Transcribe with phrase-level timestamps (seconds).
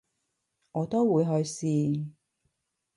[0.71, 2.07] 我都會去試